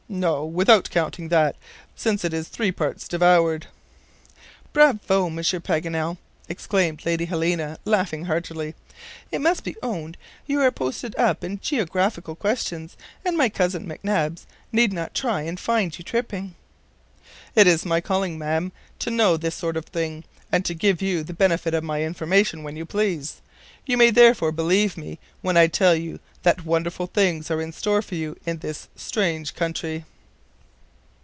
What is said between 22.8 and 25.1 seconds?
please. You may therefore believe